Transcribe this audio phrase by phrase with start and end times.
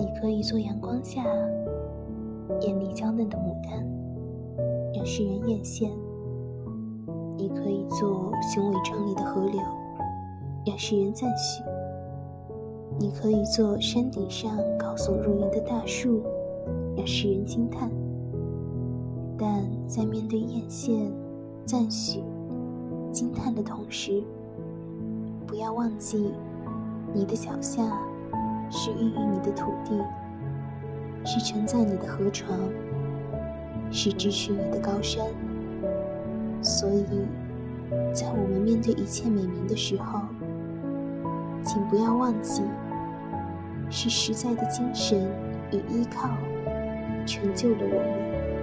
[0.00, 1.22] 你可以做阳光下
[2.62, 3.86] 艳丽娇嫩的牡丹，
[4.94, 5.90] 让世人艳羡；
[7.36, 9.60] 你可以做雄伟壮丽的河流，
[10.64, 11.62] 让世人赞许；
[12.98, 16.22] 你可以做山顶上高耸入云的大树，
[16.96, 17.90] 让世人惊叹。
[19.36, 21.10] 但在面对艳羡、
[21.66, 22.22] 赞许、
[23.12, 24.22] 惊叹的同时，
[25.46, 26.32] 不要忘记，
[27.12, 27.82] 你的脚下
[28.70, 30.00] 是孕育你的土地，
[31.24, 32.56] 是承载你的河床，
[33.90, 35.26] 是支持你的高山。
[36.62, 37.04] 所以，
[38.14, 40.20] 在我们面对一切美名的时候，
[41.64, 42.62] 请不要忘记，
[43.90, 45.26] 是实在的精神
[45.72, 46.28] 与依靠
[47.26, 48.59] 成就了我们。